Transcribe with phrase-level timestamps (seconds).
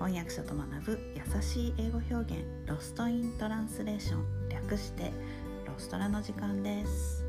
[0.00, 5.12] 翻訳者と学ぶ優しい英語表現ロストイントランスレーション略して
[5.66, 7.22] ロストラの時間です。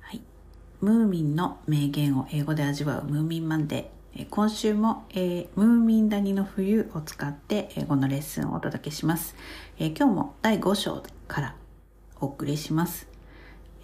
[0.00, 0.22] はい。
[0.80, 4.26] ムーミンの名言を英語で味わうムーミンマンデー。
[4.30, 9.36] 今週も、えー、ムーミン谷の冬を使って英語のレッスンをお届けします、
[9.78, 11.56] えー、今日も第5章から
[12.22, 13.06] お送りします。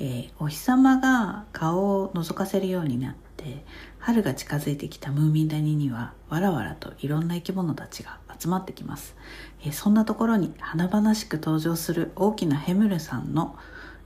[0.00, 3.64] えー、お日様が顔を覗かせるようになって
[3.98, 9.16] 春が近づいてきたムーミン谷にはわらわらといろんな生き物たちが集まってきます、
[9.62, 13.56] えー、そんなところに華々しく登場する大きなヘムレさんの、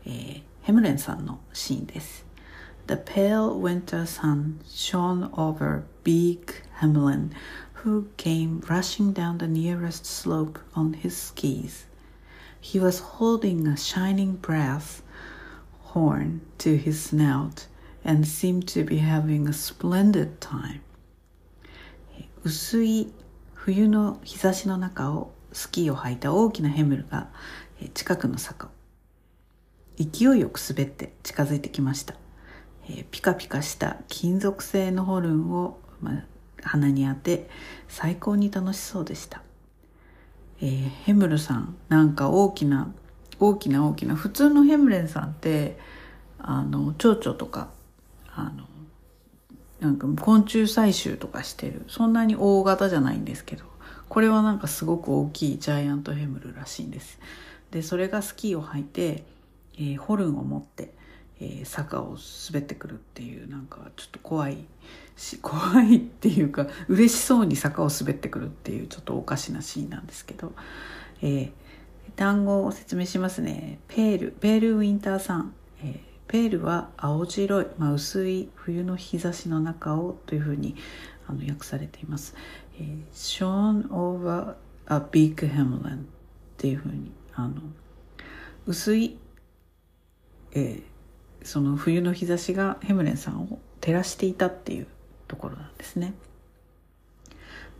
[0.06, 2.24] えー、ヘムレンさんのシーンです
[2.86, 7.32] The pale winter sun shone over big Hamlin
[7.82, 11.86] who came rushing down the nearest slope on his skis.
[12.60, 15.02] He was holding a shining brass
[15.94, 17.66] horn to his snout
[18.06, 20.80] and seem to be having a splendid time.
[22.44, 23.12] 薄い
[23.54, 27.28] 冬の日差しの中をスキーを履いた大きなヘムルが
[27.92, 28.70] 近くの坂を
[29.98, 32.14] 勢いよく滑って近づいてきました。
[33.10, 36.22] ピカピカした金属製のホルンを、ま、
[36.62, 37.50] 鼻に当て
[37.88, 39.42] 最高に楽しそうでした。
[40.60, 42.92] えー、ヘムルさんなんか大きな
[43.40, 45.78] 大きな大きな普通のヘムレンさんって
[46.38, 47.70] あの蝶々とか
[48.36, 48.66] あの
[49.80, 53.64] なんか昆虫採集とかしてるそんなに大型じゃないんですけど
[54.08, 57.18] これはなんかすごく大きいジャイアントヘムルらしいんです
[57.70, 59.24] でそれがスキーを履いて、
[59.76, 60.92] えー、ホルンを持って、
[61.40, 62.16] えー、坂を
[62.48, 64.58] 滑ってくるっていうなんかちょっと怖い
[65.16, 70.52] し 怖いっていうか嬉しそうに坂を滑ってくるっていうちょっとおかしなシーンなんですけど、
[71.22, 71.50] えー、
[72.16, 73.78] 単語を説明しますね。
[73.88, 75.54] ペール、ペールウィンターさん。
[75.82, 80.76] えー、ペールは青白い、まあ、薄い冬の日差しの中をというふうに
[81.28, 82.34] あの訳されています。
[82.78, 84.54] えー、shone over
[84.86, 85.98] a big hamlet っ
[86.56, 87.54] ていうふうに、あの、
[88.66, 89.18] 薄い、
[90.52, 90.82] えー、
[91.42, 94.86] その冬の日差しがヘムレンさんを照らしていたっていう
[95.28, 96.14] ところなんですね。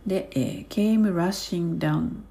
[0.05, 2.21] で、えー、came rushing down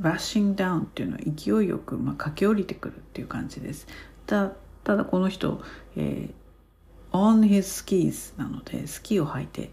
[0.00, 3.86] ラッシングダウンっていうのは勢いよく、まあ、駆け下りてくるっていう感じです。
[4.26, 4.52] た
[4.86, 5.60] ただこの人、
[5.96, 9.70] えー、on his skis なのでスキーを履いて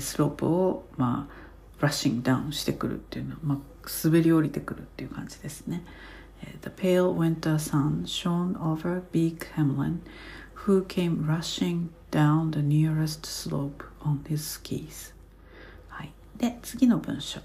[0.00, 3.58] スロープを、まあ、ラッシングダウンしてくるっていうのは、まあ、
[4.02, 5.84] 滑り降りてくるっていう感じですね。
[6.62, 10.00] The pale winter sun shone over big Hamlin,
[10.64, 15.12] who came rushing down the nearest slope on his skis.
[15.88, 16.12] はい。
[16.38, 17.40] で、次の文章。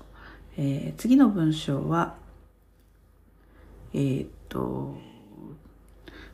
[0.58, 2.16] えー、次の文章は、
[3.94, 4.98] えー、っと、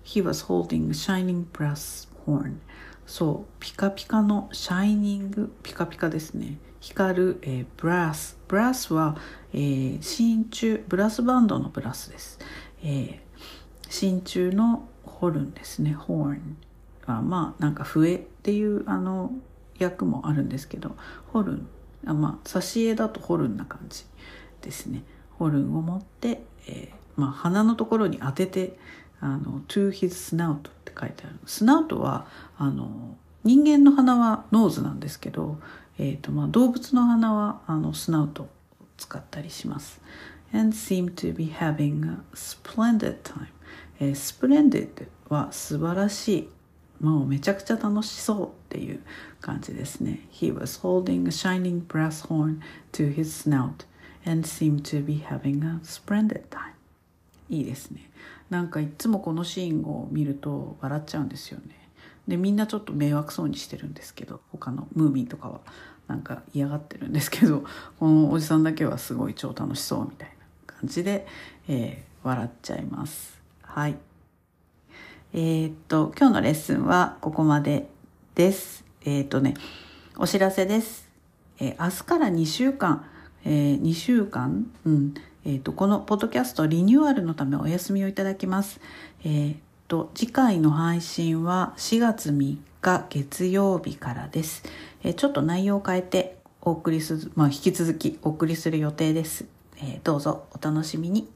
[0.07, 2.59] He was holding shining brass horn.
[3.06, 6.57] そう、ピカピカのシャイニング、ピカピカですね。
[6.79, 8.38] 光る、えー、ブラス。
[8.47, 9.17] ブラスは、
[9.53, 12.40] えー、真鍮、ブラスバンドの brass です。
[12.84, 13.19] えー、
[13.90, 15.94] 真鍮のホルンですね。
[15.94, 16.58] horn
[17.06, 19.31] は、まあ、なんか笛っていうあの
[19.78, 20.96] 訳もあるんですけど、
[21.34, 21.67] ホルン
[22.06, 24.06] あまあ挿絵だとホルンな感じ
[24.62, 28.78] ですねホルンを持って、えー、まあ、鼻のところに当てて
[29.19, 35.57] あの to his snout って書いてある snout はあの人間の鼻は nose なんですけど、
[35.97, 38.50] えーとまあ、動物の鼻はあのスナウトを
[38.97, 40.01] 使ったりします
[40.53, 43.47] and seem to be having a splendid time、
[44.00, 46.49] えー、splendid は素晴らしい
[46.99, 49.01] もうめちゃくちゃ楽しそうっていう
[49.39, 50.28] 感じですね。
[50.31, 52.59] He was holding a shining brass horn
[52.94, 53.85] to his snout
[54.25, 56.73] and seemed to be having a splendid time.
[57.49, 58.09] いいですね。
[58.50, 61.90] なんかいつもこのシーンを見ると笑っちゃうんですよね。
[62.28, 65.62] で、みんなちょっと迷惑そうにしてるんですけど、他のムーミンとかは
[66.08, 67.63] なんか嫌がってるんですけど、
[68.00, 70.35] このおじさんだけはすごい超楽しそうみたいな
[70.66, 71.25] 感じで、
[71.68, 73.40] えー、笑っちゃいます。
[73.62, 73.97] はい。
[75.34, 77.90] えー、っと、今日のレッスンはここまで
[78.35, 78.85] です。
[79.03, 79.55] えー、っとね、
[80.17, 81.09] お知らせです。
[81.59, 83.05] えー、明日から2週間、
[83.44, 85.14] えー、2週間、うん、
[85.47, 88.82] えー、っと、このポッドキャストリニューアルのためお休みをいただきます。
[89.23, 89.58] えー、っ
[89.88, 94.64] と、次回の配信は4月3日月曜日からです。
[95.03, 99.46] えー、ちょっと内容を変えてお送りする、まあ、引き続きお送りする予定です。
[99.78, 101.29] えー、どうぞお楽しみに。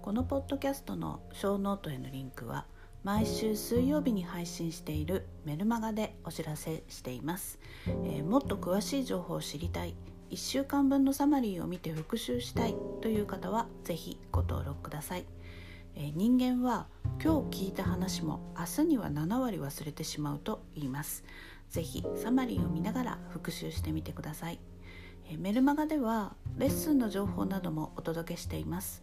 [0.00, 2.64] このポッドキャストのショーノートへのリンクは
[3.02, 9.94] 毎週水曜日に配信しているメルマガでお知らせしています、えー、もっと詳しい情報を知りたい。
[10.30, 12.76] 1週間分のサマリーを見て復習したい。
[13.00, 15.24] という方は是非ご登録ください、
[15.96, 16.86] えー、人間は
[17.24, 21.24] 今日聞いた話も明日には7割忘れてしまうと言います。
[21.70, 24.60] 是非サマリーを見ながら復習してみてください。
[25.38, 29.02] メルマガではレッスンの情報などもお届けしています。